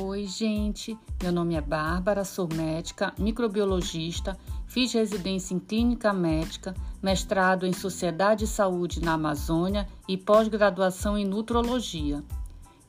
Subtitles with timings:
[0.00, 0.96] Oi, gente.
[1.20, 8.44] Meu nome é Bárbara, sou médica, microbiologista, fiz residência em clínica médica, mestrado em Sociedade
[8.44, 12.22] e Saúde na Amazônia e pós-graduação em nutrologia.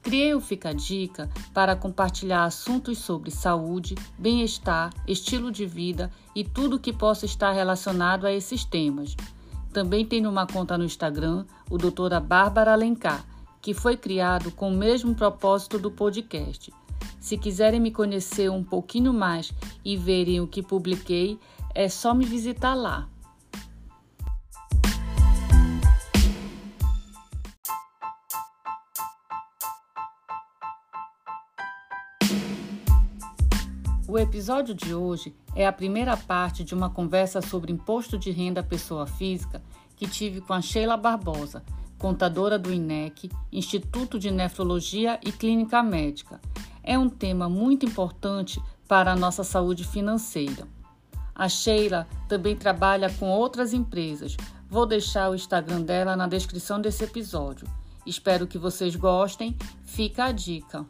[0.04, 6.80] Criei o Fica Dica para compartilhar assuntos sobre saúde, bem-estar, estilo de vida e tudo
[6.80, 9.16] que possa estar relacionado a esses temas.
[9.74, 13.26] Também tenho uma conta no Instagram, o doutora Bárbara Alencar,
[13.60, 16.72] que foi criado com o mesmo propósito do podcast.
[17.20, 21.38] Se quiserem me conhecer um pouquinho mais e verem o que publiquei,
[21.76, 23.10] é só me visitar lá.
[34.08, 38.62] O episódio de hoje é a primeira parte de uma conversa sobre imposto de renda
[38.62, 39.62] à pessoa física
[39.96, 41.64] que tive com a Sheila Barbosa,
[42.00, 46.42] contadora do INEC, Instituto de Nefrologia e Clínica Médica.
[46.84, 50.68] É um tema muito importante para a nossa saúde financeira.
[51.36, 54.36] A Sheila também trabalha com outras empresas.
[54.70, 57.68] Vou deixar o Instagram dela na descrição desse episódio.
[58.06, 59.58] Espero que vocês gostem.
[59.86, 60.86] Fica a dica.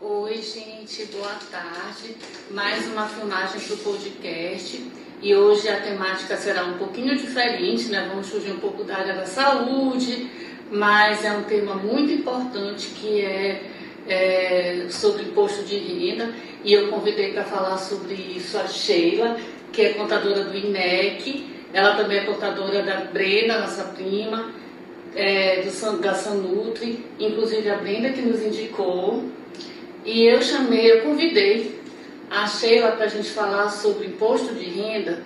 [0.00, 2.16] Oi, gente, boa tarde.
[2.50, 5.07] Mais uma filmagem para o podcast.
[5.20, 8.06] E hoje a temática será um pouquinho diferente, né?
[8.08, 10.30] Vamos fugir um pouco da área da saúde,
[10.70, 13.62] mas é um tema muito importante que é,
[14.06, 16.32] é sobre imposto de renda.
[16.62, 19.36] E eu convidei para falar sobre isso a Sheila,
[19.72, 21.46] que é contadora do INEC.
[21.72, 24.52] Ela também é contadora da Brena, nossa prima,
[25.16, 29.24] é, do, da Sanutri, inclusive a Brenda que nos indicou.
[30.04, 31.76] E eu chamei, eu convidei
[32.30, 35.22] a Sheila para a gente falar sobre imposto de renda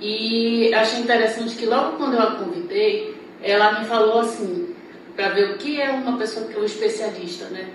[0.00, 4.74] e achei interessante que logo quando eu a convidei, ela me falou assim,
[5.16, 7.68] para ver o que é uma pessoa que é um especialista, né?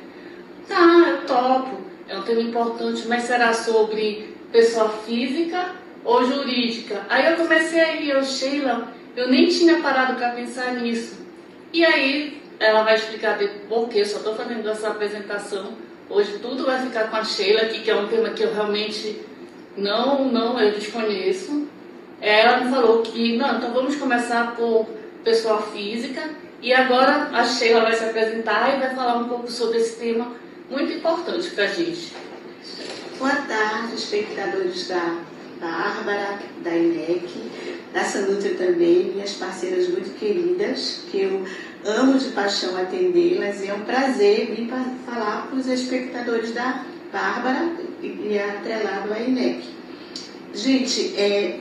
[0.68, 5.76] Tá, eu topo, é um tema importante, mas será sobre pessoa física
[6.06, 7.06] ou jurídica?
[7.10, 11.22] Aí eu comecei a ir, eu, Sheila, eu nem tinha parado para pensar nisso.
[11.74, 15.74] E aí ela vai explicar por que só estou fazendo essa apresentação
[16.10, 19.22] Hoje tudo vai ficar com a Sheila aqui, que é um tema que eu realmente
[19.78, 21.68] não, não eu desconheço.
[22.20, 24.88] Ela me falou que, não, então vamos começar por
[25.24, 26.30] pessoa física
[26.62, 30.32] e agora a Sheila vai se apresentar e vai falar um pouco sobre esse tema
[30.70, 32.14] muito importante para a gente.
[33.18, 35.18] Boa tarde, espectadores da
[35.60, 37.30] Bárbara, da INEC,
[37.94, 41.46] da Sanutri também, minhas parceiras muito queridas, que eu
[41.86, 44.70] amo de paixão atendê-las e é um prazer vir
[45.06, 47.70] falar para os espectadores da Bárbara
[48.02, 49.64] e atrelado à INEC.
[50.54, 51.60] Gente, é,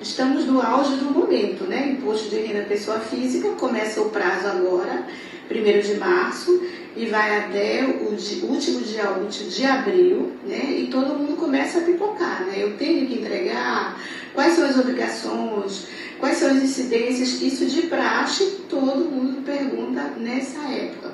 [0.00, 1.96] estamos no auge do momento, né?
[1.98, 5.04] Imposto de renda pessoa física, começa o prazo agora,
[5.50, 6.62] 1 de março,
[6.96, 8.10] e vai até o
[8.46, 10.78] último dia útil de abril, né?
[10.78, 12.54] E todo mundo começa a pipocar, né?
[12.56, 14.00] Eu tenho que entregar,
[14.34, 15.86] quais são as obrigações,
[16.18, 17.40] Quais são as incidências?
[17.40, 21.12] Isso de praxe, todo mundo pergunta nessa época.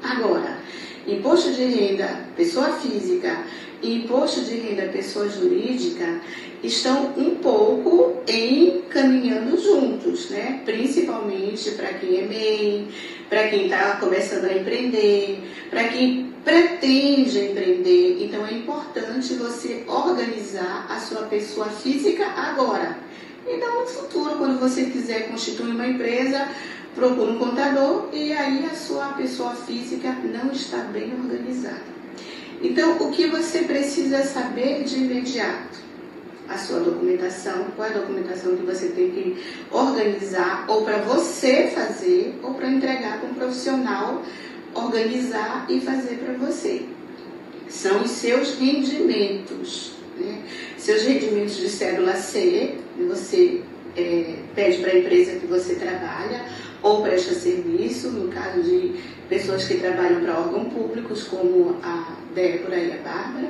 [0.00, 0.58] Agora,
[1.06, 3.44] imposto de renda pessoa física
[3.82, 6.20] e imposto de renda pessoa jurídica
[6.62, 10.62] estão um pouco encaminhando juntos, né?
[10.64, 12.88] principalmente para quem é MEI,
[13.28, 18.18] para quem está começando a empreender, para quem pretende empreender.
[18.20, 22.96] Então é importante você organizar a sua pessoa física agora
[23.46, 26.48] então, no futuro, quando você quiser constituir uma empresa,
[26.94, 31.92] procure um contador e aí a sua pessoa física não está bem organizada.
[32.62, 35.82] Então, o que você precisa saber de imediato?
[36.48, 41.68] A sua documentação, qual é a documentação que você tem que organizar, ou para você
[41.74, 44.22] fazer, ou para entregar para um profissional
[44.74, 46.82] organizar e fazer para você.
[47.68, 49.92] São os seus rendimentos.
[50.18, 50.42] Né?
[50.76, 53.62] Seus rendimentos de cédula C, você
[53.96, 56.44] é, pede para a empresa que você trabalha
[56.82, 58.94] ou presta serviço, no caso de
[59.28, 63.48] pessoas que trabalham para órgãos públicos, como a Débora e a Bárbara,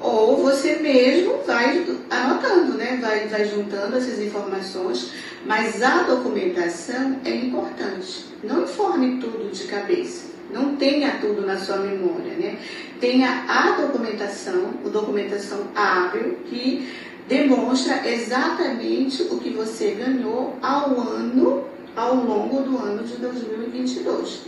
[0.00, 2.98] ou você mesmo vai anotando, né?
[3.00, 5.12] vai, vai juntando essas informações,
[5.44, 8.26] mas a documentação é importante.
[8.42, 10.36] Não informe tudo de cabeça.
[10.50, 12.56] Não tenha tudo na sua memória, né?
[13.00, 16.88] Tenha a documentação, a documentação hábil que
[17.28, 21.64] demonstra exatamente o que você ganhou ao ano,
[21.94, 24.42] ao longo do ano de 2022.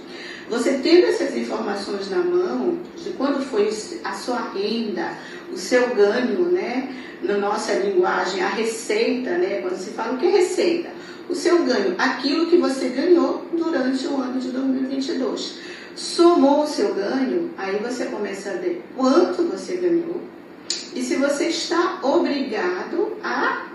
[0.48, 3.70] Você tendo essas informações na mão, de quando foi
[4.04, 5.12] a sua renda,
[5.52, 6.94] o seu ganho, né?
[7.22, 9.60] Na nossa linguagem, a receita, né?
[9.60, 10.90] Quando se fala o que é receita?
[11.28, 15.58] O seu ganho, aquilo que você ganhou durante o ano de 2022.
[15.94, 20.22] Somou o seu ganho, aí você começa a ver quanto você ganhou
[20.94, 23.66] e se você está obrigado a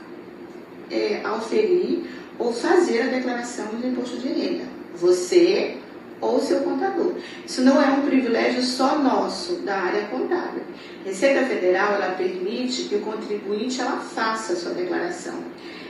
[0.90, 2.04] é, oferir
[2.38, 4.66] ou fazer a declaração de imposto de renda.
[4.96, 5.78] Você
[6.22, 7.14] ou seu contador.
[7.46, 10.62] Isso não é um privilégio só nosso da área contábil.
[11.06, 15.36] Receita Federal ela permite que o contribuinte ela faça a sua declaração.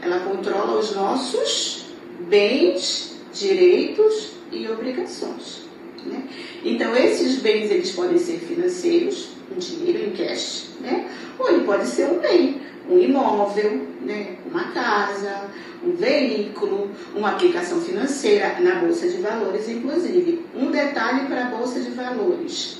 [0.00, 1.87] Ela controla os nossos
[2.20, 5.68] bens, direitos e obrigações.
[6.04, 6.22] Né?
[6.64, 11.08] Então, esses bens eles podem ser financeiros, um dinheiro em cash, né?
[11.38, 14.36] ou ele pode ser um bem, um imóvel, né?
[14.50, 15.48] uma casa,
[15.84, 20.44] um veículo, uma aplicação financeira na Bolsa de Valores, inclusive.
[20.54, 22.78] Um detalhe para a Bolsa de Valores: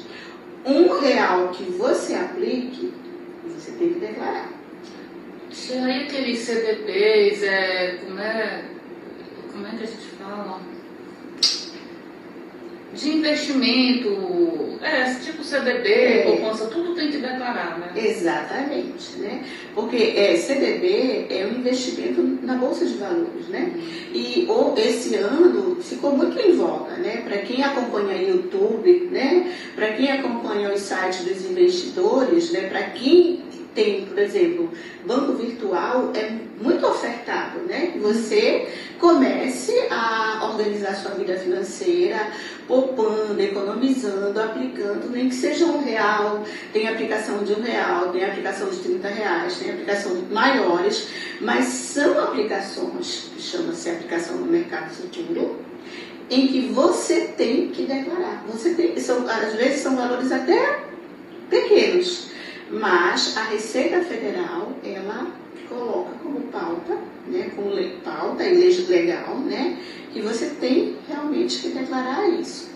[0.64, 2.92] um real que você aplique,
[3.44, 4.52] você tem que declarar.
[5.50, 8.64] Tinha aí aqueles CDBs, é, como, é,
[9.58, 10.60] como é que a gente fala?
[12.90, 16.22] de investimento, é, tipo CDB, é.
[16.22, 17.92] poupança, tudo tem que declarar, né?
[17.94, 19.44] Exatamente, né?
[19.74, 23.72] Porque é, CDB é um investimento na Bolsa de Valores, né?
[24.12, 27.18] E ou, esse ano ficou muito em voga, né?
[27.18, 29.52] Para quem acompanha o YouTube, né?
[29.76, 32.68] Para quem acompanha os sites dos investidores, né?
[32.68, 33.42] Para quem
[33.74, 34.70] tem, por exemplo,
[35.06, 36.30] banco virtual é
[36.60, 37.92] muito ofertado, né?
[38.00, 38.68] Você
[38.98, 42.30] comece a organizar sua vida financeira,
[42.66, 46.42] poupando, economizando, aplicando, nem que seja um real,
[46.72, 51.08] tem aplicação de um real, tem aplicação de 30 reais, tem aplicação maiores,
[51.40, 55.56] mas são aplicações chama-se aplicação no mercado futuro,
[56.30, 58.44] em que você tem que declarar.
[58.48, 60.84] Você tem, são, às vezes são valores até
[61.48, 62.28] pequenos,
[62.70, 65.32] mas a Receita Federal, ela
[65.68, 69.78] coloca como pauta, né, como pauta e legal, né,
[70.12, 72.70] que você tem realmente que declarar isso.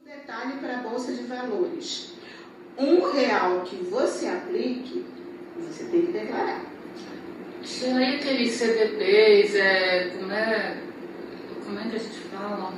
[0.00, 2.12] Um detalhe para a Bolsa de Valores.
[2.78, 5.04] Um real que você aplique,
[5.58, 6.64] você tem que declarar.
[7.62, 10.76] Tinha aí aqueles CDBs, é, como, é,
[11.64, 12.72] como é que a gente fala?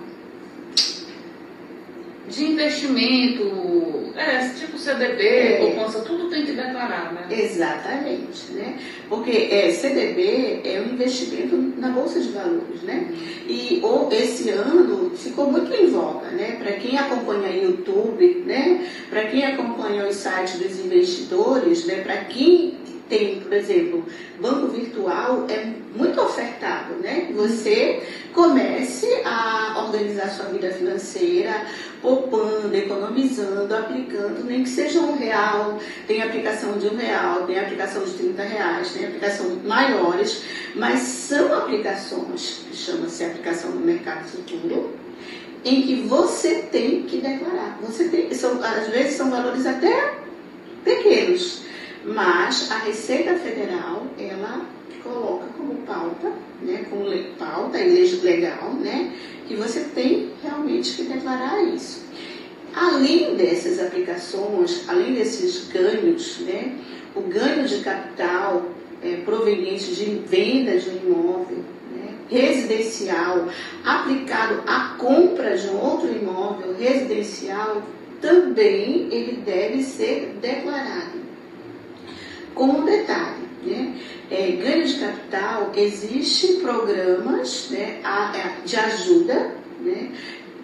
[2.28, 5.56] De investimento, é, tipo CDB, é.
[5.58, 7.26] poupança, tudo tem que declarar, né?
[7.30, 8.78] Exatamente, né?
[9.08, 13.08] Porque é, CDB é um investimento na Bolsa de Valores, né?
[13.46, 16.56] E ou, esse ano ficou muito em voga, né?
[16.62, 18.88] Para quem acompanha o YouTube, né?
[19.10, 21.96] Para quem acompanha os sites dos investidores, né?
[22.02, 22.74] Para quem
[23.16, 24.04] tem, por exemplo,
[24.40, 27.28] banco virtual é muito ofertado, né?
[27.36, 28.02] Você
[28.32, 31.64] comece a organizar sua vida financeira,
[32.02, 35.78] poupando, economizando, aplicando, nem que seja um real,
[36.08, 40.42] tem aplicação de um real, tem aplicação de 30 reais, tem aplicação maiores,
[40.74, 44.92] mas são aplicações chama-se aplicação no mercado futuro,
[45.64, 47.78] em que você tem que declarar.
[47.82, 50.14] Você tem, são, às vezes são valores até
[50.84, 51.62] pequenos,
[52.04, 54.66] Mas a Receita Federal, ela
[55.02, 56.32] coloca como pauta,
[56.62, 59.12] né, como pauta e lei legal, né,
[59.46, 62.04] que você tem realmente que declarar isso.
[62.74, 66.76] Além dessas aplicações, além desses ganhos, né,
[67.14, 68.64] o ganho de capital
[69.02, 71.58] é, proveniente de venda de imóvel
[71.94, 73.48] né, residencial
[73.84, 77.82] aplicado à compra de um outro imóvel residencial,
[78.20, 81.13] também ele deve ser declarado.
[82.54, 83.94] Com um detalhe, né,
[84.30, 88.00] é, ganho de capital, existem programas né,
[88.64, 90.10] de ajuda, né,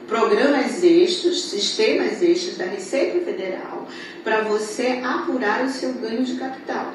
[0.06, 3.86] programas extras, sistemas extras da Receita Federal,
[4.24, 6.92] para você apurar o seu ganho de capital.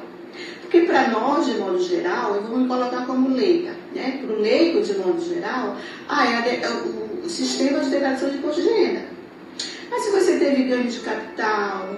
[0.61, 4.19] Porque para nós, de modo geral, eu vou me colocar como leiga, né?
[4.21, 5.77] para o leigo, de modo geral,
[6.09, 9.05] ah, é, é o, o sistema de declaração de imposto de renda.
[9.89, 11.95] Mas se você teve ganho de capital,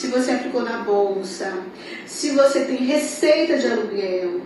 [0.00, 1.52] se você aplicou na bolsa,
[2.06, 4.40] se você tem receita de aluguel,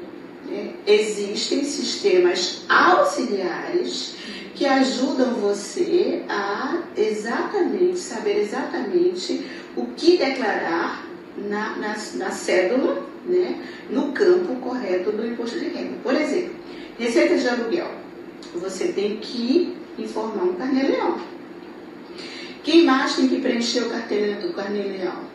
[0.48, 0.72] né?
[0.84, 4.16] existem sistemas auxiliares
[4.52, 9.46] que ajudam você a exatamente saber exatamente
[9.76, 11.06] o que declarar
[11.36, 13.62] na, na, na cédula, né?
[13.88, 15.98] no campo correto do imposto de renda.
[16.02, 16.56] Por exemplo,
[16.98, 17.92] receita de aluguel.
[18.56, 21.16] Você tem que informar um carnê-leão.
[22.64, 25.33] Quem mais tem que preencher o carnê-leão?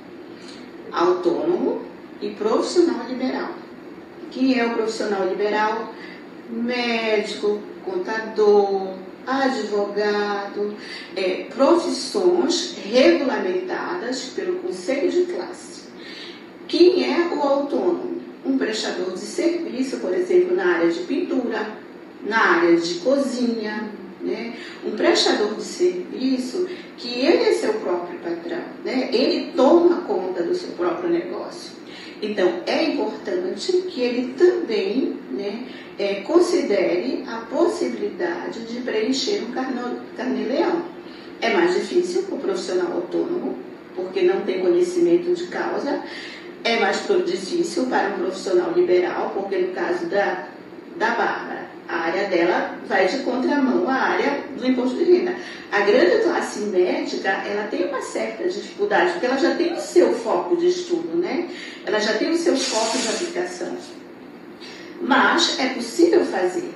[0.91, 1.81] Autônomo
[2.21, 3.51] e profissional liberal.
[4.31, 5.93] Quem é o profissional liberal?
[6.49, 8.93] Médico, contador,
[9.25, 10.75] advogado,
[11.15, 15.83] é, profissões regulamentadas pelo Conselho de Classe.
[16.67, 18.19] Quem é o autônomo?
[18.45, 21.67] Um prestador de serviço, por exemplo, na área de pintura,
[22.25, 23.89] na área de cozinha,
[24.21, 24.53] né?
[24.85, 29.09] Um prestador de serviço que ele é seu próprio patrão, né?
[29.13, 31.79] ele toma conta do seu próprio negócio.
[32.21, 35.65] Então, é importante que ele também né,
[35.97, 39.53] é, considere a possibilidade de preencher um
[40.15, 40.83] carnê-leão.
[41.41, 43.57] É mais difícil para o profissional autônomo,
[43.95, 46.03] porque não tem conhecimento de causa.
[46.61, 50.49] É mais difícil para um profissional liberal, porque no caso da,
[50.99, 55.33] da Bárbara, a área dela vai de contramão à área do imposto de renda.
[55.71, 60.13] A grande classe médica, ela tem uma certa dificuldade, porque ela já tem o seu
[60.13, 61.49] foco de estudo, né?
[61.85, 63.75] Ela já tem o seu foco de aplicação.
[65.01, 66.73] Mas é possível fazer.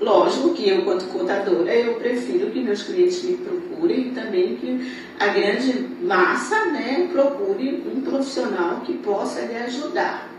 [0.00, 4.92] Lógico que eu, quanto contadora, eu prefiro que meus clientes me procurem e também que
[5.20, 10.29] a grande massa né, procure um profissional que possa lhe ajudar.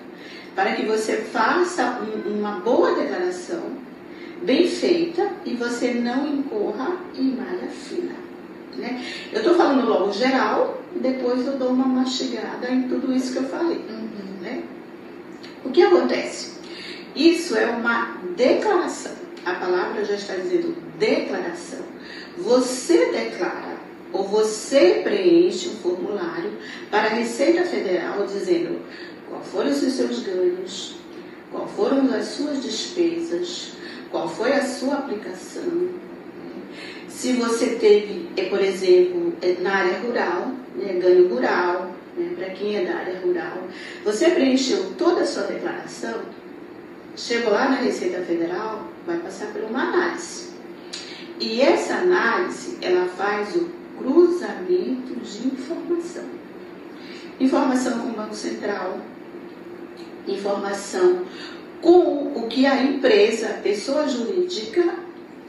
[0.56, 3.64] Para que você faça um, uma boa declaração,
[4.42, 8.16] bem feita e você não incorra em malha fina.
[8.76, 9.04] Né?
[9.32, 13.50] Eu estou falando logo geral, depois eu dou uma mastigada em tudo isso que eu
[13.50, 13.78] falei.
[13.78, 14.42] Uhum.
[14.42, 14.64] Né?
[15.64, 16.60] O que acontece?
[17.16, 19.14] Isso é uma declaração.
[19.46, 21.82] A palavra já está dizendo declaração.
[22.38, 23.72] Você declara
[24.14, 26.52] ou você preenche um formulário
[26.90, 28.80] para a Receita Federal dizendo
[29.32, 30.96] qual foram os seus ganhos,
[31.50, 33.72] qual foram as suas despesas,
[34.12, 35.90] qual foi a sua aplicação.
[37.08, 42.50] Se você teve, é, por exemplo, é, na área rural, né, ganho rural, né, para
[42.50, 43.68] quem é da área rural,
[44.04, 46.22] você preencheu toda a sua declaração,
[47.16, 50.52] chegou lá na Receita Federal, vai passar por uma análise.
[51.40, 56.26] E essa análise, ela faz o cruzamento de informação.
[57.40, 59.00] Informação com o Banco Central,
[60.28, 61.26] informação
[61.82, 64.96] com o que a empresa, pessoa jurídica,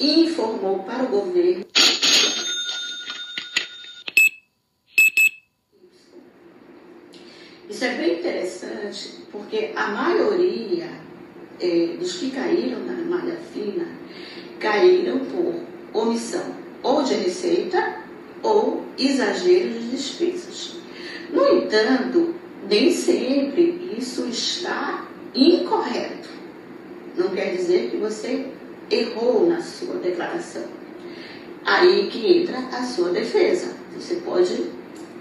[0.01, 1.65] informou para o governo.
[7.69, 10.89] Isso é bem interessante porque a maioria
[11.61, 13.87] é, dos que caíram na malha fina
[14.59, 15.55] caíram por
[15.93, 18.03] omissão ou de receita
[18.43, 20.77] ou exagero de despesas.
[21.31, 22.35] No entanto,
[22.69, 26.29] nem sempre isso está incorreto.
[27.17, 28.47] Não quer dizer que você
[28.91, 30.65] errou na sua declaração.
[31.65, 33.75] Aí que entra a sua defesa.
[33.95, 34.71] Você pode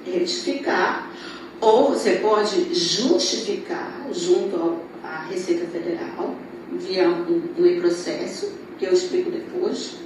[0.05, 1.11] retificar
[1.59, 6.35] ou você pode justificar junto à Receita Federal
[6.71, 9.97] via um, um processo que eu explico depois.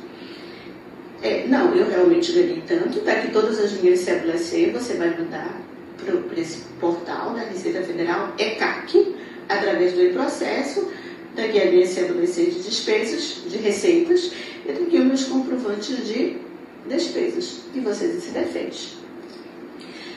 [1.22, 5.18] É, não, eu realmente ganhei tanto, para que todas as minhas cédulas C você vai
[5.18, 5.62] mandar
[6.06, 9.16] para esse portal da Receita Federal, ECAC,
[9.50, 10.92] através do processo,
[11.36, 14.32] daqui a minha cédula de despesas, de receitas,
[14.66, 16.38] e daqui os meus comprovantes de
[16.88, 17.62] despesas.
[17.74, 18.98] E você se defende.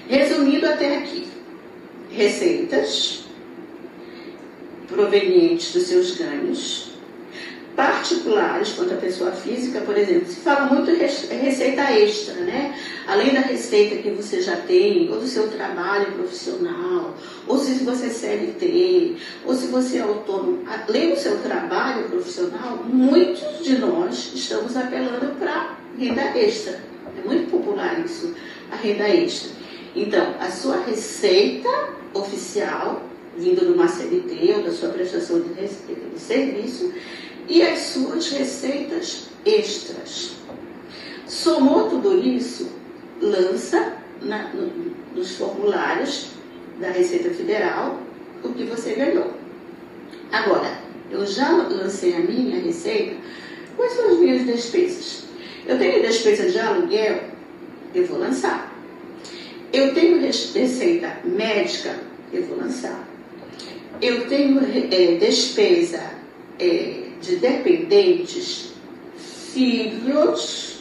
[0.08, 1.28] Resumindo até aqui,
[2.10, 3.24] receitas,
[4.86, 6.87] provenientes dos seus ganhos,
[7.78, 12.76] particulares quanto à pessoa física, por exemplo, se fala muito receita extra, né?
[13.06, 17.14] Além da receita que você já tem, ou do seu trabalho profissional,
[17.46, 19.16] ou se você é CLT,
[19.46, 25.36] ou se você é autônomo, além do seu trabalho profissional, muitos de nós estamos apelando
[25.38, 26.80] para renda extra.
[27.16, 28.34] É muito popular isso,
[28.72, 29.52] a renda extra.
[29.94, 31.68] Então, a sua receita
[32.12, 33.04] oficial,
[33.36, 36.92] vindo de uma CLT ou da sua prestação de, de serviço,
[37.48, 40.36] e as suas receitas extras.
[41.26, 42.70] Somou tudo isso,
[43.20, 44.70] lança na, no,
[45.14, 46.28] nos formulários
[46.78, 48.00] da Receita Federal
[48.44, 49.32] o que você ganhou.
[50.30, 50.78] Agora,
[51.10, 53.16] eu já lancei a minha receita,
[53.76, 55.24] quais são as minhas despesas?
[55.66, 57.24] Eu tenho despesa de aluguel,
[57.94, 58.72] eu vou lançar.
[59.72, 61.94] Eu tenho receita médica,
[62.32, 63.06] eu vou lançar.
[64.00, 66.02] Eu tenho é, despesa
[66.58, 68.72] é, de dependentes,
[69.52, 70.80] filhos,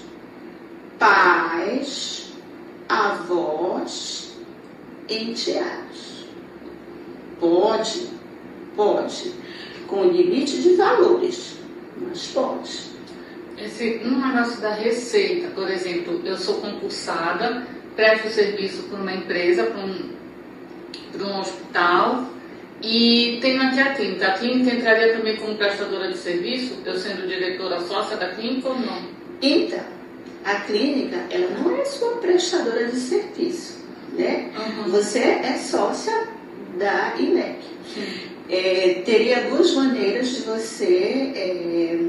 [1.00, 2.34] pais,
[2.88, 4.38] avós,
[5.10, 6.26] enteados.
[7.40, 8.08] Pode,
[8.76, 9.34] pode,
[9.88, 11.58] com limite de valores,
[12.02, 12.88] mas pode.
[13.58, 17.66] Esse, no negócio da receita, por exemplo, eu sou concursada,
[17.96, 20.12] presto serviço para uma empresa, para um,
[21.12, 22.26] para um hospital,
[22.82, 24.28] e tenho aqui a clínica.
[24.28, 28.80] A clínica entraria também como prestadora de serviço, eu sendo diretora sócia da clínica ou
[28.80, 29.02] não?
[29.42, 29.84] Então,
[30.46, 34.52] a clínica, ela não é sua prestadora de serviço, né?
[34.56, 34.92] Uhum.
[34.92, 36.28] Você é sócia
[36.78, 37.58] da INEC.
[38.50, 42.00] É, teria duas maneiras de você é,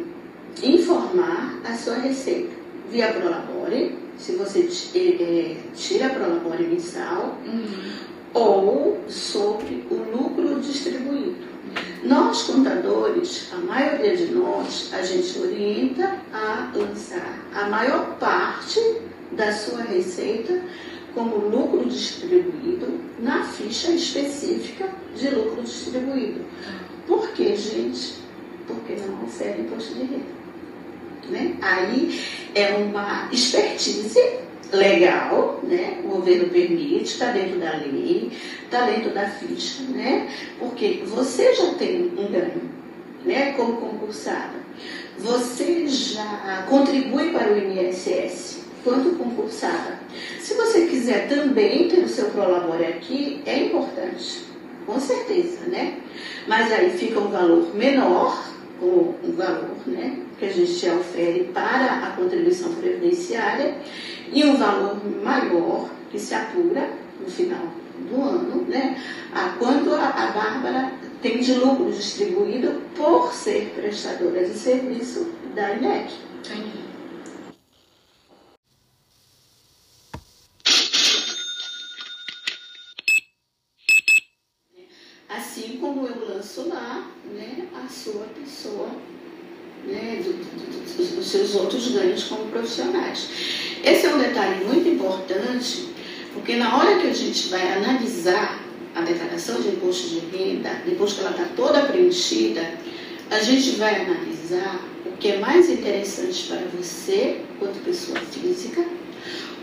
[0.63, 2.59] informar a sua receita.
[2.91, 11.49] Via Prolabore, se você é, tira a Prolabore mensal, uhum ou sobre o lucro distribuído.
[12.05, 18.81] Nós, contadores, a maioria de nós, a gente orienta a lançar a maior parte
[19.33, 20.63] da sua receita
[21.15, 26.45] como lucro distribuído na ficha específica de lucro distribuído.
[27.07, 28.19] Por quê, gente?
[28.67, 30.39] Porque não recebe imposto de renda.
[31.29, 31.57] Né?
[31.61, 32.21] Aí
[32.55, 34.39] é uma expertise
[34.73, 36.01] legal, né?
[36.05, 38.31] O governo permite, está dentro da lei,
[38.65, 40.29] está dentro da ficha, né?
[40.59, 42.63] Porque você já tem um ganho,
[43.25, 43.53] né?
[43.53, 44.59] Como concursada.
[45.19, 49.99] Você já contribui para o INSS quanto concursada.
[50.41, 54.45] Se você quiser também ter o seu prolabore aqui, é importante,
[54.87, 55.99] com certeza, né?
[56.47, 58.49] Mas aí fica um valor menor,
[58.81, 60.19] o um valor, né?
[60.39, 63.75] Que a gente ofere para a contribuição previdenciária
[64.33, 67.73] e um valor maior que se apura no final
[68.09, 69.03] do ano, né,
[69.35, 75.75] a quanto a, a Bárbara tem de lucro distribuído por ser prestadora de serviço da
[75.75, 76.13] INEC.
[76.39, 76.89] Entendi.
[85.29, 88.91] Assim como eu lanço lá né, a sua pessoa,
[89.87, 93.29] né, do, do, do, dos seus outros ganhos como profissionais.
[93.85, 95.89] Esse é um detalhe muito importante,
[96.35, 98.63] porque na hora que a gente vai analisar
[98.95, 102.75] a declaração de imposto de renda, depois que ela está toda preenchida,
[103.31, 108.85] a gente vai analisar o que é mais interessante para você, quanto pessoa física,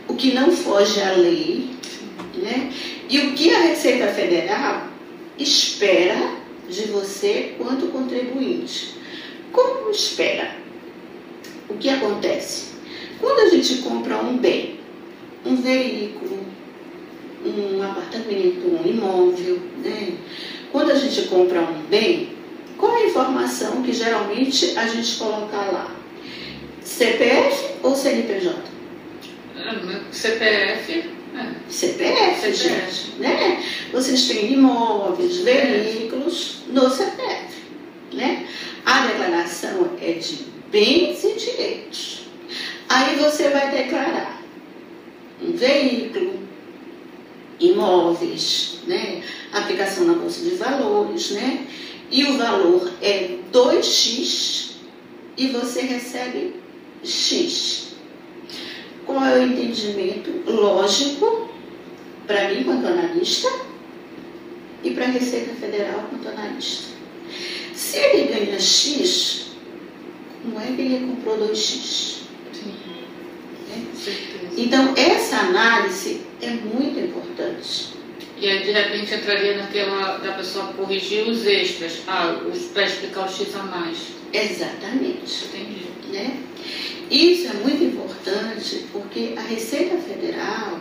[0.07, 1.69] o que não foge à lei,
[2.35, 2.71] né?
[3.09, 4.87] e o que a Receita Federal
[5.37, 6.35] espera
[6.69, 8.94] de você quanto contribuinte.
[9.55, 10.53] Como espera?
[11.69, 12.73] O que acontece?
[13.21, 14.81] Quando a gente compra um bem,
[15.45, 16.45] um veículo,
[17.45, 20.17] um apartamento, um imóvel, né?
[20.73, 22.35] quando a gente compra um bem,
[22.77, 25.95] qual a informação que geralmente a gente coloca lá?
[26.83, 28.55] CPF ou CNPJ?
[30.11, 31.15] CPF.
[31.33, 31.69] É.
[31.69, 33.19] CPF, CPF, gente.
[33.19, 33.63] Né?
[33.91, 37.54] Vocês têm imóveis, veículos no CPF.
[38.15, 38.47] Né?
[38.85, 42.25] A declaração é de bens e direitos.
[42.87, 44.41] Aí você vai declarar
[45.41, 46.39] um veículo,
[47.59, 49.21] imóveis, né?
[49.51, 51.67] aplicação na Bolsa de Valores, né?
[52.11, 54.75] e o valor é 2x
[55.37, 56.55] e você recebe
[57.03, 57.95] x.
[59.05, 61.49] Qual é o entendimento lógico
[62.25, 63.49] para mim, quanto analista,
[64.83, 66.94] e para a Receita Federal, quanto analista?
[67.75, 69.47] Se ele ganha x,
[70.43, 72.15] como é que ele comprou 2x?
[74.57, 77.95] Então, essa análise é muito importante.
[78.37, 82.37] E aí, de repente, entraria naquela da pessoa corrigir os extras, ah,
[82.73, 83.97] para explicar o X a mais.
[84.33, 85.45] Exatamente.
[85.45, 85.85] Entendi.
[86.11, 86.37] Né?
[87.09, 90.79] Isso é muito importante porque a Receita Federal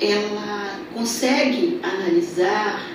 [0.00, 2.88] ela consegue analisar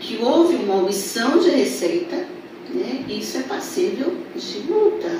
[0.00, 2.26] que houve uma omissão de receita,
[2.74, 3.04] né?
[3.08, 5.10] isso é passível de multa,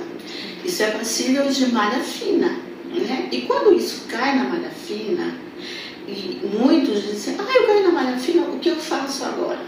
[0.65, 2.49] isso é passível de malha fina.
[2.93, 3.29] Né?
[3.31, 5.35] E quando isso cai na malha fina,
[6.09, 9.61] e muitos dizem, ah, eu caí na malha fina, o que eu faço agora?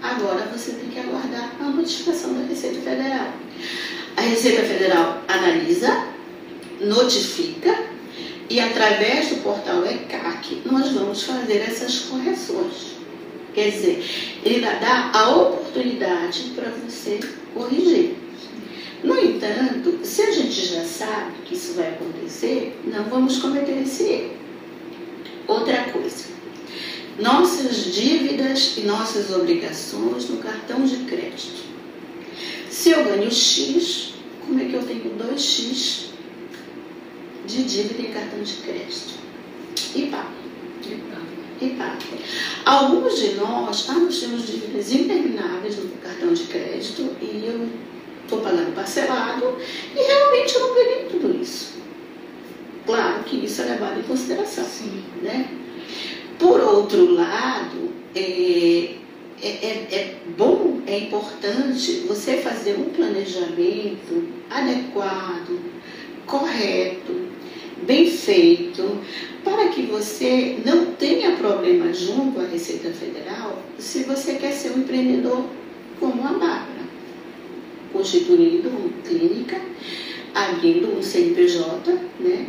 [0.00, 3.32] Agora você tem que aguardar a notificação da Receita Federal.
[4.16, 6.04] A Receita Federal analisa,
[6.80, 7.76] notifica
[8.48, 12.97] e através do portal ECAC nós vamos fazer essas correções.
[13.58, 14.04] Quer dizer,
[14.44, 17.18] ele dá a oportunidade para você
[17.52, 18.14] corrigir.
[19.02, 24.04] No entanto, se a gente já sabe que isso vai acontecer, não vamos cometer esse
[24.04, 24.30] erro.
[25.48, 26.26] Outra coisa,
[27.18, 31.64] nossas dívidas e nossas obrigações no cartão de crédito.
[32.70, 34.14] Se eu ganho X,
[34.46, 36.10] como é que eu tenho 2X
[37.44, 39.14] de dívida em cartão de crédito?
[39.96, 40.30] E pago.
[40.86, 41.37] E pago.
[42.64, 47.68] Alguns de nós, nós temos dívidas intermináveis no cartão de crédito e eu
[48.22, 49.56] estou pagando parcelado
[49.94, 51.78] e realmente eu não ganhei tudo isso.
[52.86, 54.64] Claro que isso é levado em consideração.
[54.64, 55.02] Sim.
[55.22, 55.50] Né?
[56.38, 58.94] Por outro lado, é,
[59.42, 65.60] é, é, é, bom, é importante você fazer um planejamento adequado,
[66.26, 67.27] correto,
[67.88, 69.00] bem feito,
[69.42, 74.80] para que você não tenha problema junto à Receita Federal se você quer ser um
[74.80, 75.44] empreendedor
[75.98, 76.86] como a Bárbara,
[77.92, 79.58] constituindo uma clínica
[80.34, 82.46] abrindo um CNPJ, né?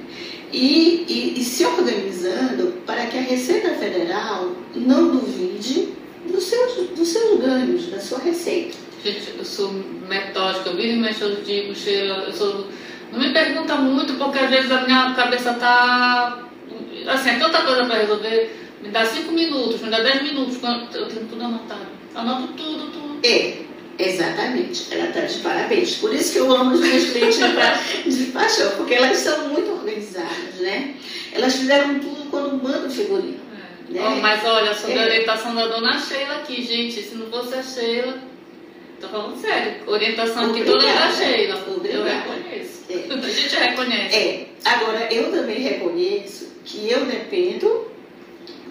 [0.51, 5.89] E, e, e, se organizando para que a Receita Federal não duvide
[6.25, 8.75] dos seus, dos seus ganhos, da sua receita.
[9.03, 9.71] Gente, eu sou
[10.07, 12.67] metódica, eu vivo e eu digo, Sheila, eu sou...
[13.11, 16.43] Não me pergunta muito, porque às vezes a minha cabeça tá...
[17.07, 18.55] Assim, é tanta coisa para resolver.
[18.81, 20.57] Me dá cinco minutos, me dá dez minutos,
[20.93, 21.87] eu tenho tudo anotado.
[22.15, 23.19] Anoto tudo, tudo.
[23.23, 23.69] É,
[23.99, 25.95] Exatamente, ela está de parabéns.
[25.95, 27.37] Por isso que eu amo os meus clientes
[28.05, 30.95] de paixão, porque elas são muito organizadas, né?
[31.33, 33.37] Elas fizeram tudo quando manda o figurino.
[33.89, 33.93] É.
[33.93, 34.01] Né?
[34.01, 35.03] Oh, mas olha, sobre é.
[35.03, 38.19] a orientação da dona Sheila aqui, gente, se não fosse a Sheila,
[39.01, 41.61] tô falando sério, orientação aqui toda da Sheila.
[41.67, 41.99] Obrigada.
[41.99, 42.05] Eu
[42.89, 43.13] É.
[43.13, 44.15] A gente reconhece.
[44.15, 44.45] É.
[44.65, 47.87] Agora, eu também reconheço que eu dependo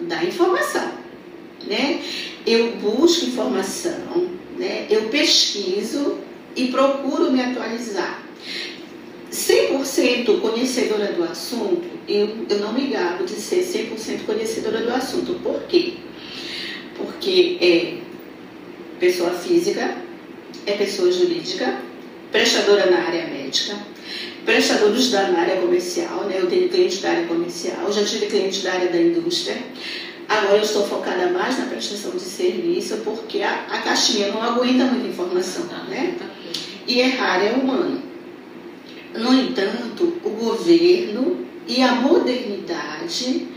[0.01, 0.91] da informação.
[1.67, 2.01] Né?
[2.45, 4.87] Eu busco informação, né?
[4.89, 6.17] eu pesquiso
[6.55, 8.23] e procuro me atualizar.
[9.31, 15.33] 100% conhecedora do assunto, eu, eu não me gabo de ser 100% conhecedora do assunto.
[15.43, 15.93] Por quê?
[16.97, 17.97] Porque é
[18.99, 19.95] pessoa física,
[20.65, 21.81] é pessoa jurídica,
[22.31, 23.77] prestadora na área médica,
[24.45, 26.37] prestadores da área comercial, né?
[26.39, 29.57] eu tenho clientes da área comercial, já tive clientes da área da indústria,
[30.29, 34.85] Agora eu estou focada mais na prestação de serviço porque a, a caixinha não aguenta
[34.85, 36.15] muita informação, né?
[36.85, 37.99] E errar é humano.
[39.15, 43.47] No entanto, o governo e a modernidade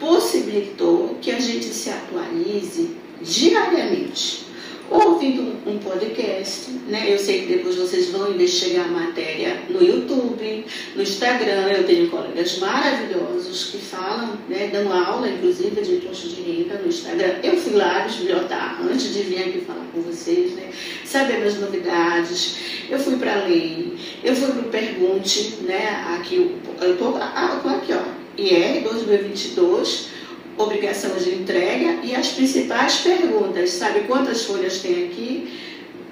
[0.00, 4.46] possibilitou que a gente se atualize diariamente
[4.90, 7.12] ouvindo um podcast, né?
[7.12, 11.68] Eu sei que depois vocês vão investigar a matéria no YouTube, no Instagram.
[11.70, 14.68] Eu tenho colegas maravilhosos que falam, né?
[14.72, 17.36] Dando aula, inclusive, de imposto de renda no Instagram.
[17.42, 20.70] Eu fui lá bibliotar antes de vir aqui falar com vocês, né?
[21.04, 22.56] Saber as novidades.
[22.88, 26.04] Eu fui para a lei, eu fui para o Pergunte, né?
[26.14, 28.24] Aqui, eu tô, ah, eu tô aqui, ó.
[28.36, 30.13] IR 2022
[30.56, 33.70] obrigação de entrega e as principais perguntas.
[33.70, 35.60] Sabe quantas folhas tem aqui?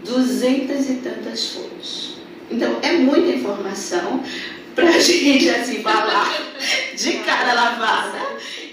[0.05, 2.15] Duzentas e tantas folhas.
[2.51, 4.23] Então, é muita informação
[4.75, 6.33] para a gente assim falar
[6.97, 8.19] de cara lavada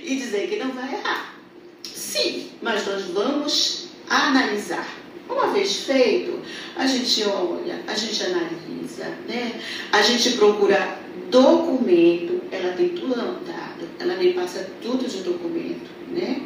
[0.03, 1.35] e dizer que não vai errar.
[1.83, 4.87] Sim, mas nós vamos analisar.
[5.29, 6.39] Uma vez feito,
[6.75, 9.61] a gente olha, a gente analisa, né?
[9.91, 10.97] A gente procura
[11.29, 13.68] documento, ela tem anotado
[13.99, 16.41] ela me passa tudo de documento, né?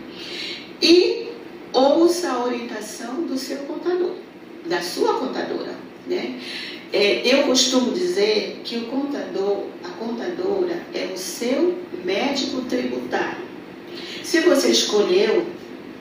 [0.82, 1.30] E
[1.72, 4.16] ouça a orientação do seu contador,
[4.66, 5.76] da sua contadora,
[6.08, 6.40] né?
[6.92, 13.44] É, eu costumo dizer que o contador, a contadora é o seu médico tributário.
[14.24, 15.46] Se você escolheu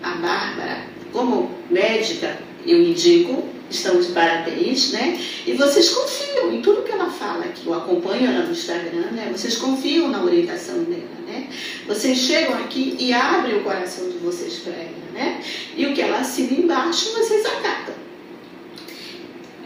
[0.02, 5.18] a Bárbara como médica, eu indico estão de parabéns, né?
[5.46, 9.28] E vocês confiam em tudo que ela fala, que eu acompanho ela no Instagram, né?
[9.32, 11.48] Vocês confiam na orientação dela, né?
[11.86, 15.42] Vocês chegam aqui e abrem o coração de vocês para ela, né?
[15.76, 17.94] E o que ela assina embaixo, vocês acatam.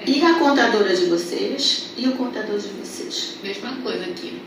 [0.06, 3.34] E a contadora de vocês e o contador de vocês.
[3.42, 4.40] Mesma coisa aqui.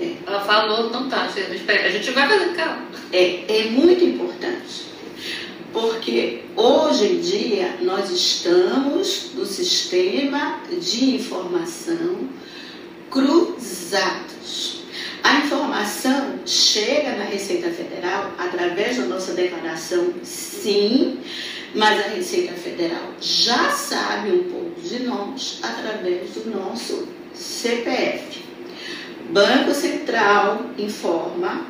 [0.00, 0.14] É.
[0.26, 2.86] Ela falou, então tá, a gente vai fazer, calma.
[3.12, 4.88] É, é muito importante
[5.72, 12.28] porque hoje em dia nós estamos no sistema de informação
[13.10, 14.82] cruzados.
[15.22, 21.18] A informação chega na Receita Federal através da nossa declaração, sim,
[21.74, 28.42] mas a Receita Federal já sabe um pouco de nós através do nosso CPF.
[29.30, 31.66] Banco Central informa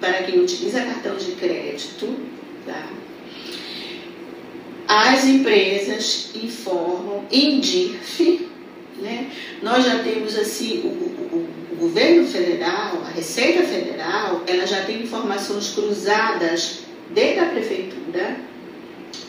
[0.00, 2.16] para quem utiliza cartão de crédito,
[2.64, 2.88] tá?
[4.92, 8.48] As empresas informam em DIRF,
[8.98, 9.30] né?
[9.62, 15.02] nós já temos assim, o, o, o, governo federal, a Receita Federal, ela já tem
[15.02, 18.36] informações cruzadas desde a prefeitura,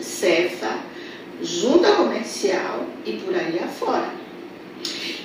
[0.02, 0.80] Cefa,
[1.42, 4.12] junta comercial e por aí afora.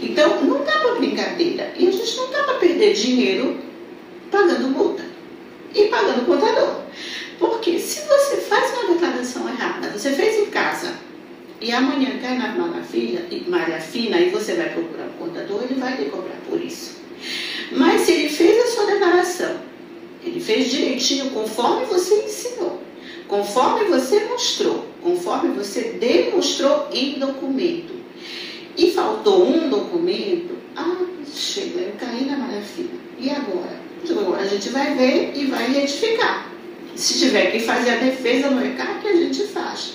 [0.00, 1.72] Então, não dá para brincadeira.
[1.76, 3.58] E a gente não dá para perder dinheiro
[4.30, 5.04] pagando multa
[5.74, 6.82] e pagando contador.
[7.38, 10.92] Porque se você faz uma declaração errada, você fez em casa,
[11.60, 15.80] e amanhã cai na malha fina, malha fina e você vai procurar o contador, ele
[15.80, 16.98] vai te cobrar por isso.
[17.72, 19.56] Mas se ele fez a sua declaração,
[20.24, 22.80] ele fez direitinho conforme você ensinou,
[23.26, 27.94] conforme você mostrou, conforme você demonstrou em documento,
[28.76, 32.90] e faltou um documento, ah, chega, eu caí na malha fina.
[33.18, 33.78] E agora?
[34.08, 36.47] Agora a gente vai ver e vai retificar.
[36.98, 39.92] Se tiver que fazer a defesa no ECAC, a gente faz.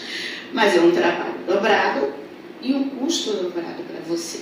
[0.54, 2.14] Mas é um trabalho dobrado
[2.62, 4.40] e um custo dobrado para você.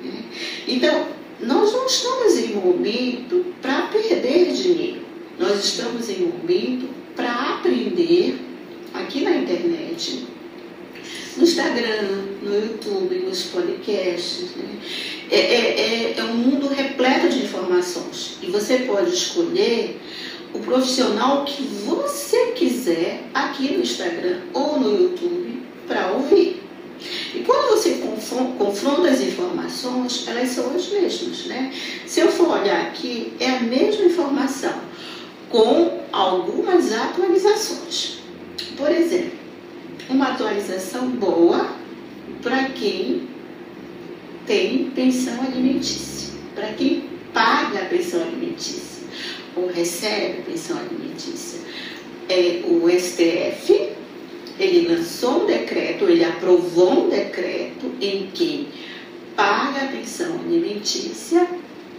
[0.00, 0.22] Né?
[0.68, 1.08] Então,
[1.40, 5.00] nós não estamos em momento para perder dinheiro.
[5.40, 8.38] Nós estamos em momento para aprender
[8.92, 10.24] aqui na internet,
[11.36, 14.54] no Instagram, no YouTube, nos podcasts.
[14.54, 14.78] Né?
[15.32, 20.00] É, é, é, é um mundo repleto de informações e você pode escolher
[20.54, 26.62] o profissional que você quiser aqui no Instagram ou no YouTube para ouvir.
[27.34, 28.00] E quando você
[28.56, 31.72] confronta as informações, elas são as mesmas, né?
[32.06, 34.72] Se eu for olhar aqui, é a mesma informação,
[35.50, 38.20] com algumas atualizações.
[38.76, 39.32] Por exemplo,
[40.08, 41.68] uma atualização boa
[42.40, 43.28] para quem
[44.46, 48.94] tem pensão alimentícia, para quem paga a pensão alimentícia
[49.56, 51.60] ou recebe pensão alimentícia.
[52.28, 53.90] É, o STF,
[54.58, 58.68] ele lançou um decreto, ele aprovou um decreto em que
[59.36, 61.46] paga a pensão alimentícia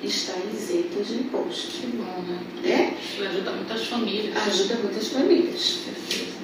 [0.04, 1.82] está isento de imposto.
[1.82, 2.40] Que bom, né?
[2.64, 2.98] né?
[3.02, 4.38] Isso ajuda muitas famílias.
[4.48, 5.80] Ajuda muitas famílias.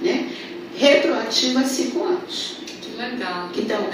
[0.02, 0.30] Né?
[0.76, 2.58] Retroativa a cinco anos.
[2.66, 3.50] Que legal.
[3.56, 3.90] Então,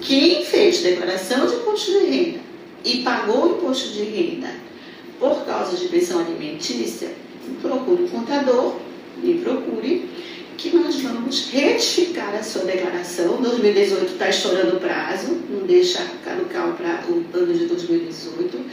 [0.00, 2.40] quem fez declaração de imposto de renda
[2.84, 4.50] e pagou o imposto de renda
[5.22, 7.14] por causa de pensão alimentícia,
[7.60, 8.74] procure um contador,
[9.22, 10.10] me procure,
[10.58, 13.40] que nós vamos retificar a sua declaração.
[13.40, 18.64] 2018 está estourando o prazo, não deixa caducar o ano de 2018,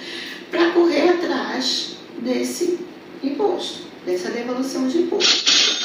[0.49, 2.79] para correr atrás desse
[3.23, 5.79] imposto, dessa devolução de imposto.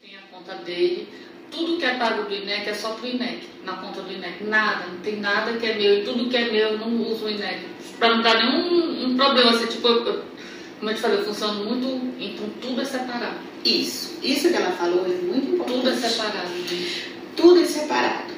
[0.00, 1.06] Tem a conta dele
[1.50, 4.44] tudo que é pago do INEC é só para o INEC, na conta do INEC.
[4.44, 5.98] Nada, não tem nada que é meu.
[5.98, 7.60] E tudo que é meu eu não uso o INEC.
[7.98, 9.50] Para não dar nenhum um problema.
[9.50, 10.24] Assim, tipo, eu,
[10.78, 13.36] como eu te falei, eu funciono muito, então tudo é separado.
[13.64, 15.80] Isso, isso que ela falou é muito importante.
[15.80, 17.12] Tudo é separado, gente.
[17.36, 18.30] Tudo é separado.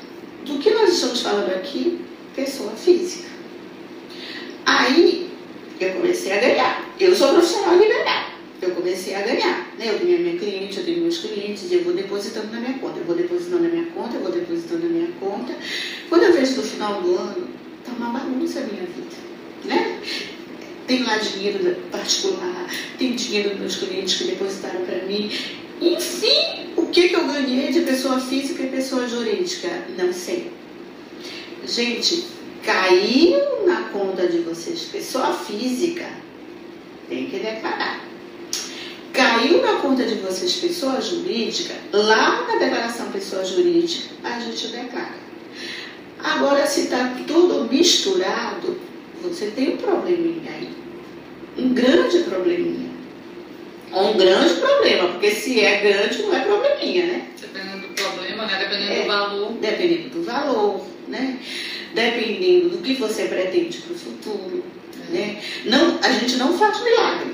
[0.44, 3.30] Do que nós estamos falando aqui, pessoa física.
[4.66, 5.30] Aí
[5.78, 6.84] eu comecei a ganhar.
[6.98, 8.31] Eu sou profissional liberal
[8.62, 9.74] eu comecei a ganhar.
[9.76, 9.88] Né?
[9.88, 12.98] Eu tenho minha cliente, eu tenho meus clientes, e eu vou depositando na minha conta,
[12.98, 15.54] eu vou depositando na minha conta, eu vou depositando na minha conta.
[16.08, 17.48] Quando eu vejo no final do ano,
[17.84, 19.16] tá uma bagunça a minha vida.
[19.64, 20.00] Né?
[20.86, 25.30] Tem lá dinheiro particular, tem dinheiro dos meus clientes que depositaram para mim.
[25.80, 29.68] Enfim, o que, que eu ganhei de pessoa física e pessoa jurídica?
[29.98, 30.52] Não sei.
[31.66, 32.26] Gente,
[32.62, 36.08] caiu na conta de vocês pessoa física,
[37.08, 38.11] tem que declarar
[39.12, 45.22] caiu na conta de vocês pessoa jurídica, lá na declaração pessoa jurídica, a gente declara.
[46.22, 48.78] Agora, se está tudo misturado,
[49.22, 50.68] você tem um probleminha aí.
[51.58, 52.90] Um grande probleminha.
[53.92, 57.28] Um grande problema, porque se é grande, não é probleminha, né?
[57.38, 58.58] Dependendo do né?
[58.58, 59.52] Dependendo é, do valor.
[59.60, 61.38] Dependendo do valor, né?
[61.94, 64.64] Dependendo do que você pretende para o futuro.
[65.10, 65.12] É.
[65.12, 65.42] Né?
[65.66, 67.31] Não, a gente não faz milagre.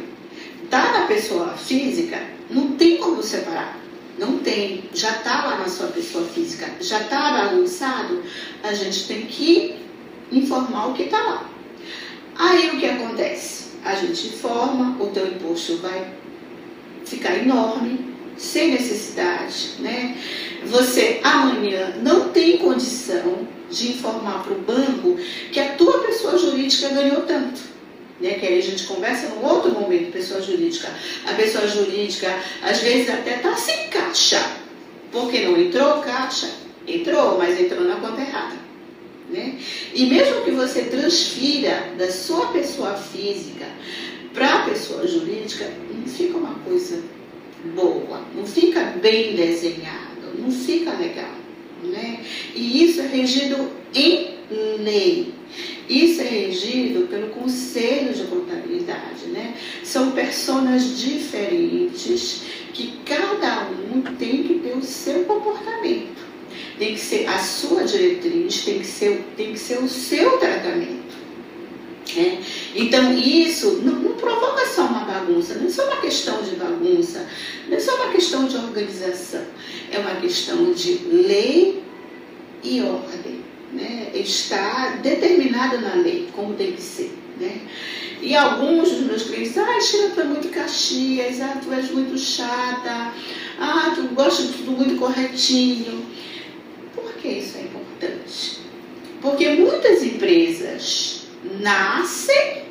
[0.70, 3.78] Tá na pessoa física, não tem como separar.
[4.18, 4.84] Não tem.
[4.92, 8.22] Já está lá na sua pessoa física, já está bagunçado.
[8.62, 9.76] A gente tem que
[10.32, 11.50] informar o que está lá.
[12.36, 13.68] Aí o que acontece?
[13.84, 16.12] A gente informa, o teu imposto vai
[17.04, 20.16] ficar enorme, sem necessidade, né?
[20.66, 25.16] Você amanhã não tem condição de informar para o banco
[25.52, 27.60] que a tua pessoa jurídica ganhou tanto.
[28.20, 30.88] Né, que aí a gente conversa num outro momento, pessoa jurídica.
[31.24, 34.44] A pessoa jurídica, às vezes, até está sem caixa.
[35.12, 36.50] Porque não entrou caixa?
[36.86, 38.56] Entrou, mas entrou na conta errada.
[39.30, 39.58] Né?
[39.94, 43.66] E mesmo que você transfira da sua pessoa física
[44.32, 47.02] para a pessoa jurídica, não fica uma coisa
[47.74, 51.34] boa, não fica bem desenhado, não fica legal.
[51.82, 52.24] Né?
[52.54, 54.38] E isso é regido em
[54.78, 55.34] lei.
[55.88, 59.26] Isso é regido pelo Conselho de Contabilidade.
[59.26, 59.54] Né?
[59.82, 66.18] São pessoas diferentes que cada um tem que ter o seu comportamento
[66.78, 71.08] tem que ser a sua diretriz, tem que ser, tem que ser o seu tratamento.
[72.16, 72.38] É.
[72.74, 77.28] Então, isso não, não, provoca só uma bagunça, não é só uma questão de bagunça,
[77.68, 79.44] não é só uma questão de organização,
[79.90, 81.82] é uma questão de lei
[82.62, 83.27] e ordem.
[83.72, 84.10] Né?
[84.14, 87.12] Está determinado na lei como que ser.
[87.38, 87.60] Né?
[88.20, 92.18] E alguns dos meus clientes, ah, Sheila, tu é muito caxias, ah, tu és muito
[92.18, 93.12] chata,
[93.60, 96.06] ah, tu gosta de tudo muito corretinho
[97.20, 98.58] que isso é importante?
[99.20, 101.26] Porque muitas empresas
[101.60, 102.64] nascem,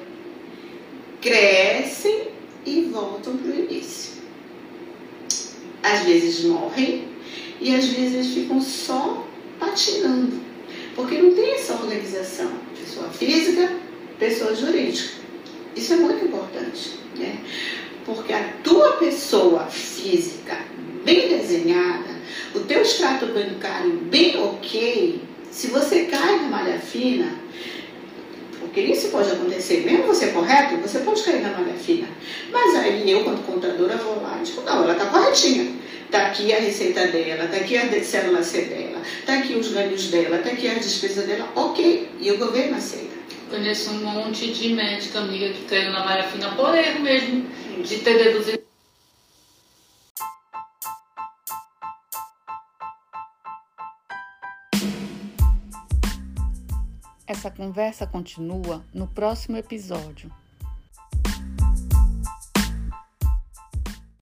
[1.22, 2.30] crescem
[2.66, 4.14] e voltam para o início.
[5.84, 7.08] Às vezes morrem
[7.62, 9.26] e às vezes ficam só
[9.60, 10.40] patinando,
[10.98, 13.72] porque não tem essa organização, pessoa física,
[14.18, 15.22] pessoa jurídica.
[15.76, 17.38] Isso é muito importante, né?
[18.04, 20.58] Porque a tua pessoa física
[21.06, 22.10] bem desenhada,
[22.56, 27.32] o teu extrato bancário bem ok, se você cai na malha fina,
[28.68, 32.08] porque isso pode acontecer, mesmo você correto, você pode cair na malha fina.
[32.52, 35.72] Mas aí eu, quanto contadora, vou lá e digo, não, ela está corretinha.
[36.06, 40.08] Está aqui a receita dela, está aqui a célula C dela, está aqui os ganhos
[40.08, 42.10] dela, está aqui a despesa dela, ok.
[42.20, 43.18] E o governo aceita.
[43.50, 47.46] Conheço um monte de médica amiga que caiu na malha fina por erro mesmo,
[47.84, 48.67] de ter deduzido
[57.48, 60.30] Essa conversa continua no próximo episódio.